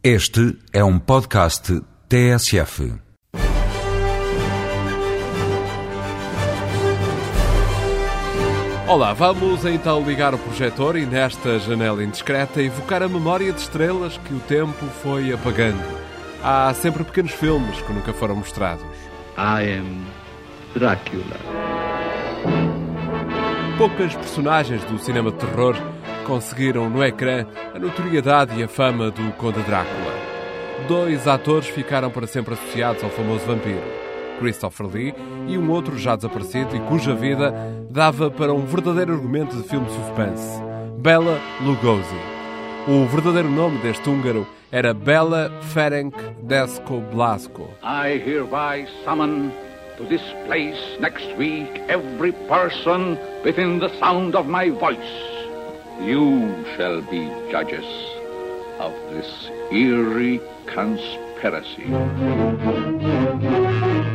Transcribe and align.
Este 0.00 0.56
é 0.72 0.84
um 0.84 0.96
podcast 0.96 1.82
TSF. 2.08 2.94
Olá, 8.86 9.12
vamos 9.12 9.64
então 9.64 10.04
ligar 10.04 10.34
o 10.34 10.38
projetor 10.38 10.96
e 10.96 11.04
nesta 11.04 11.58
janela 11.58 12.04
indiscreta 12.04 12.62
evocar 12.62 13.02
a 13.02 13.08
memória 13.08 13.52
de 13.52 13.60
estrelas 13.60 14.16
que 14.18 14.32
o 14.32 14.38
tempo 14.38 14.86
foi 15.02 15.32
apagando. 15.32 15.82
Há 16.44 16.72
sempre 16.74 17.02
pequenos 17.02 17.32
filmes 17.32 17.80
que 17.80 17.92
nunca 17.92 18.12
foram 18.12 18.36
mostrados. 18.36 18.84
I 19.36 19.80
am 19.80 20.06
Dracula. 20.74 21.36
Poucas 23.76 24.14
personagens 24.14 24.84
do 24.84 24.96
cinema 25.00 25.32
de 25.32 25.38
terror 25.38 25.76
conseguiram 26.28 26.90
no 26.90 27.02
ecrã 27.02 27.46
a 27.74 27.78
notoriedade 27.78 28.60
e 28.60 28.62
a 28.62 28.68
fama 28.68 29.10
do 29.10 29.32
Conde 29.32 29.62
Drácula. 29.62 30.12
Dois 30.86 31.26
atores 31.26 31.66
ficaram 31.68 32.10
para 32.10 32.26
sempre 32.26 32.52
associados 32.52 33.02
ao 33.02 33.08
famoso 33.08 33.46
vampiro, 33.46 33.82
Christopher 34.38 34.86
Lee 34.86 35.14
e 35.48 35.56
um 35.56 35.70
outro 35.70 35.98
já 35.98 36.14
desaparecido 36.14 36.76
e 36.76 36.80
cuja 36.80 37.14
vida 37.14 37.52
dava 37.90 38.30
para 38.30 38.52
um 38.52 38.66
verdadeiro 38.66 39.14
argumento 39.14 39.56
de 39.56 39.66
filme 39.66 39.88
suspense, 39.88 40.62
Bela 40.98 41.40
Lugosi. 41.62 42.20
O 42.86 43.06
verdadeiro 43.06 43.48
nome 43.48 43.78
deste 43.78 44.08
húngaro 44.08 44.46
era 44.70 44.92
Bela 44.92 45.50
Ferenc 45.72 46.14
Desko 46.42 47.00
Blasko. 47.10 47.70
I 47.82 48.18
hereby 48.18 48.86
summon 49.02 49.50
to 49.96 50.04
this 50.04 50.22
place 50.46 51.00
next 51.00 51.26
week 51.38 51.80
every 51.88 52.32
person 52.48 53.18
within 53.42 53.78
the 53.78 53.88
sound 53.98 54.36
of 54.36 54.46
my 54.46 54.70
voice. 54.70 55.37
You 56.00 56.64
shall 56.76 57.02
be 57.02 57.28
judges 57.50 57.84
of 58.78 58.94
this 59.10 59.50
eerie 59.72 60.40
conspiracy. 60.72 61.84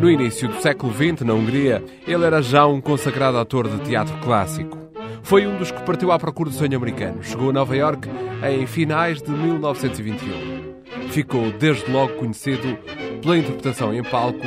No 0.00 0.10
início 0.10 0.48
do 0.48 0.60
século 0.60 0.92
XX, 0.92 1.22
na 1.22 1.34
Hungria, 1.34 1.84
ele 2.06 2.24
era 2.24 2.40
já 2.40 2.66
um 2.66 2.80
consagrado 2.80 3.36
ator 3.38 3.68
de 3.68 3.78
teatro 3.80 4.16
clássico. 4.18 4.78
Foi 5.22 5.46
um 5.46 5.58
dos 5.58 5.70
que 5.70 5.82
partiu 5.82 6.12
à 6.12 6.18
procura 6.18 6.48
do 6.48 6.56
sonho 6.56 6.76
americano. 6.76 7.22
Chegou 7.22 7.50
a 7.50 7.52
Nova 7.52 7.76
York 7.76 8.08
em 8.48 8.66
finais 8.66 9.20
de 9.20 9.30
1921. 9.30 11.08
Ficou 11.10 11.50
desde 11.52 11.90
logo 11.90 12.14
conhecido 12.14 12.76
pela 13.20 13.36
interpretação 13.36 13.92
em 13.92 14.02
palco 14.02 14.46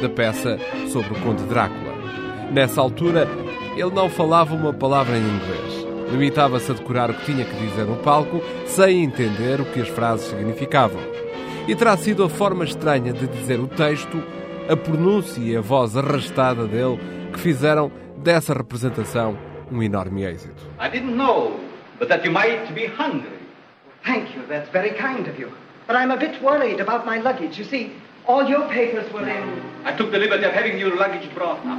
da 0.00 0.08
peça 0.08 0.58
sobre 0.88 1.12
o 1.12 1.20
Conde 1.22 1.42
Drácula. 1.44 1.94
Nessa 2.52 2.80
altura, 2.80 3.26
ele 3.76 3.90
não 3.90 4.10
falava 4.10 4.54
uma 4.54 4.72
palavra 4.72 5.16
em 5.16 5.22
inglês. 5.22 5.75
Limitava-se 6.10 6.70
a 6.70 6.74
decorar 6.74 7.10
o 7.10 7.14
que 7.14 7.24
tinha 7.24 7.44
que 7.44 7.56
dizer 7.56 7.84
no 7.84 7.96
palco, 7.96 8.40
sem 8.66 9.04
entender 9.04 9.60
o 9.60 9.64
que 9.66 9.80
as 9.80 9.88
frases 9.88 10.26
significavam. 10.26 11.00
E 11.66 11.74
terá 11.74 11.96
sido 11.96 12.22
a 12.22 12.28
forma 12.28 12.64
estranha 12.64 13.12
de 13.12 13.26
dizer 13.26 13.58
o 13.58 13.66
texto, 13.66 14.22
a 14.68 14.76
pronúncia 14.76 15.40
e 15.40 15.56
a 15.56 15.60
voz 15.60 15.96
arrastada 15.96 16.66
dele 16.66 16.98
que 17.32 17.40
fizeram 17.40 17.90
dessa 18.18 18.54
representação 18.54 19.36
um 19.70 19.82
enorme 19.82 20.24
êxito. 20.24 20.62
I 20.80 20.88
didn't 20.88 21.16
know 21.16 21.58
but 21.98 22.08
that 22.08 22.24
you 22.24 22.30
might 22.30 22.72
be 22.74 22.86
hungry. 22.86 23.38
Thank 24.04 24.34
you. 24.36 24.46
That's 24.48 24.70
very 24.70 24.90
kind 24.90 25.26
of 25.26 25.38
you. 25.38 25.50
But 25.86 25.96
I'm 25.96 26.10
a 26.10 26.16
bit 26.16 26.40
worried 26.42 26.80
about 26.80 27.06
my 27.06 27.18
luggage. 27.18 27.58
You 27.58 27.64
see, 27.64 27.92
all 28.26 28.48
your 28.48 28.68
papers 28.68 29.12
were 29.12 29.28
in. 29.28 29.62
I 29.84 29.96
took 29.96 30.10
the 30.10 30.18
liberty 30.18 30.44
of 30.44 30.52
having 30.52 30.78
your 30.78 30.96
luggage 30.96 31.32
brought 31.34 31.64
up. 31.66 31.78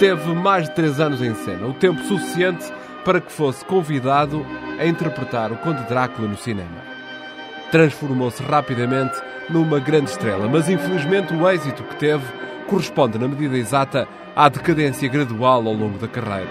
Esteve 0.00 0.34
mais 0.34 0.66
de 0.66 0.74
três 0.74 0.98
anos 0.98 1.20
em 1.20 1.34
cena, 1.34 1.66
o 1.66 1.74
tempo 1.74 2.02
suficiente 2.04 2.72
para 3.04 3.20
que 3.20 3.30
fosse 3.30 3.62
convidado 3.66 4.46
a 4.78 4.86
interpretar 4.86 5.52
o 5.52 5.58
Conde 5.58 5.82
Drácula 5.82 6.26
no 6.26 6.38
cinema. 6.38 6.82
Transformou-se 7.70 8.42
rapidamente 8.42 9.14
numa 9.50 9.78
grande 9.78 10.08
estrela, 10.08 10.48
mas 10.48 10.70
infelizmente 10.70 11.34
o 11.34 11.46
êxito 11.46 11.82
que 11.82 11.96
teve 11.96 12.24
corresponde 12.66 13.18
na 13.18 13.28
medida 13.28 13.58
exata 13.58 14.08
à 14.34 14.48
decadência 14.48 15.06
gradual 15.06 15.66
ao 15.66 15.74
longo 15.74 15.98
da 15.98 16.08
carreira. 16.08 16.48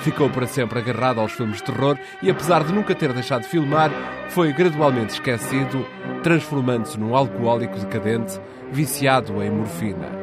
Ficou 0.00 0.28
para 0.28 0.48
sempre 0.48 0.80
agarrado 0.80 1.20
aos 1.20 1.30
filmes 1.30 1.58
de 1.58 1.62
terror 1.62 1.96
e, 2.20 2.32
apesar 2.32 2.64
de 2.64 2.72
nunca 2.72 2.96
ter 2.96 3.12
deixado 3.12 3.42
de 3.42 3.48
filmar, 3.48 3.92
foi 4.30 4.52
gradualmente 4.52 5.12
esquecido, 5.12 5.86
transformando-se 6.24 6.98
num 6.98 7.14
alcoólico 7.14 7.78
decadente 7.78 8.40
viciado 8.72 9.40
em 9.40 9.52
morfina. 9.52 10.21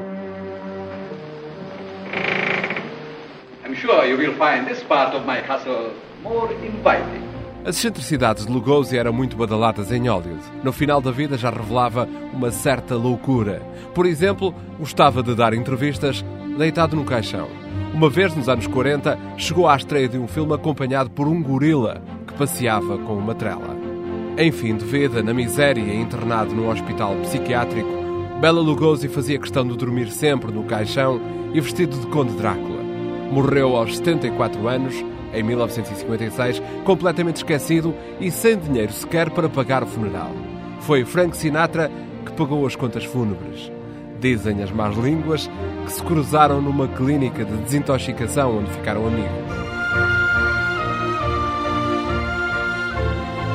Sure 3.79 4.05
you 4.05 4.17
will 4.17 4.35
find 4.35 4.67
this 4.67 4.83
part 4.83 5.15
of 5.15 5.25
my 5.25 5.41
castle 5.41 5.91
more 6.23 6.53
inviting. 6.65 7.29
As 7.65 7.77
excentricidades 7.77 8.45
de 8.45 8.51
Lugosi 8.51 8.97
eram 8.97 9.11
muito 9.13 9.35
badaladas 9.35 9.91
em 9.91 10.07
Hollywood. 10.07 10.41
No 10.63 10.71
final 10.71 11.01
da 11.01 11.11
vida 11.11 11.37
já 11.37 11.49
revelava 11.49 12.07
uma 12.33 12.51
certa 12.51 12.95
loucura. 12.95 13.61
Por 13.93 14.05
exemplo, 14.05 14.55
gostava 14.79 15.21
de 15.21 15.35
dar 15.35 15.53
entrevistas 15.53 16.23
deitado 16.57 16.95
num 16.95 17.03
caixão. 17.03 17.47
Uma 17.93 18.09
vez, 18.09 18.35
nos 18.35 18.47
anos 18.47 18.65
40, 18.65 19.17
chegou 19.37 19.67
à 19.67 19.75
estreia 19.75 20.07
de 20.07 20.17
um 20.17 20.27
filme 20.27 20.53
acompanhado 20.53 21.09
por 21.09 21.27
um 21.27 21.41
gorila 21.43 22.01
que 22.27 22.33
passeava 22.33 22.97
com 22.97 23.13
uma 23.13 23.35
trela. 23.35 23.77
Em 24.37 24.51
fim 24.51 24.75
de 24.77 24.85
vida, 24.85 25.21
na 25.21 25.33
miséria 25.33 25.81
e 25.81 26.01
internado 26.01 26.55
num 26.55 26.69
hospital 26.69 27.15
psiquiátrico, 27.17 27.89
Bela 28.39 28.61
Lugosi 28.61 29.09
fazia 29.09 29.37
questão 29.37 29.67
de 29.67 29.75
dormir 29.75 30.09
sempre 30.11 30.49
no 30.49 30.63
caixão 30.63 31.19
e 31.53 31.59
vestido 31.59 31.97
de 31.99 32.07
Conde 32.07 32.33
Drácula. 32.33 32.68
Morreu 33.31 33.75
aos 33.75 33.97
74 33.97 34.67
anos, 34.67 34.95
em 35.33 35.43
1956, 35.43 36.61
completamente 36.83 37.37
esquecido 37.37 37.93
e 38.19 38.31
sem 38.31 38.57
dinheiro 38.57 38.91
sequer 38.91 39.29
para 39.29 39.47
pagar 39.47 39.83
o 39.83 39.87
funeral. 39.87 40.31
Foi 40.81 41.05
Frank 41.05 41.37
Sinatra 41.37 41.91
que 42.25 42.31
pagou 42.33 42.65
as 42.65 42.75
contas 42.75 43.05
fúnebres. 43.05 43.71
Dizem 44.19 44.63
as 44.63 44.71
más 44.71 44.97
línguas 44.97 45.49
que 45.85 45.93
se 45.93 46.03
cruzaram 46.03 46.61
numa 46.61 46.87
clínica 46.87 47.45
de 47.45 47.55
desintoxicação 47.57 48.57
onde 48.57 48.71
ficaram 48.71 49.07
amigos. 49.07 49.59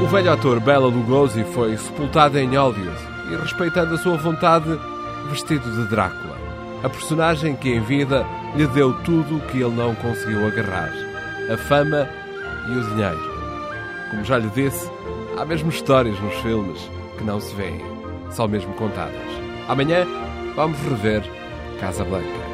O 0.03 0.07
velho 0.07 0.33
ator 0.33 0.61
Bela 0.61 0.87
Lugosi 0.87 1.45
foi 1.45 1.77
sepultado 1.77 2.39
em 2.39 2.55
Hollywood 2.55 2.99
e, 3.31 3.37
respeitando 3.37 3.95
a 3.95 3.99
sua 3.99 4.17
vontade, 4.17 4.79
vestido 5.31 5.71
de 5.71 5.89
Drácula. 5.89 6.37
A 6.83 6.89
personagem 6.89 7.57
que 7.57 7.71
em 7.71 7.81
vida 7.81 8.27
lhe 8.57 8.67
deu 8.69 8.93
tudo 9.03 9.37
o 9.37 9.41
que 9.41 9.61
ele 9.61 9.75
não 9.75 9.95
conseguiu 9.97 10.47
agarrar: 10.47 10.93
a 11.53 11.57
fama 11.57 12.09
e 12.69 12.77
o 12.77 12.85
dinheiro. 12.91 13.35
Como 14.11 14.25
já 14.25 14.39
lhe 14.39 14.49
disse, 14.51 14.91
há 15.37 15.45
mesmo 15.45 15.71
histórias 15.71 16.19
nos 16.21 16.35
filmes 16.37 16.91
que 17.19 17.25
não 17.25 17.41
se 17.41 17.55
veem, 17.55 17.81
só 18.31 18.47
mesmo 18.47 18.73
contadas. 18.75 19.15
Amanhã 19.69 20.07
vamos 20.55 20.79
rever 20.81 21.23
Casa 21.81 22.05
Blanca. 22.05 22.54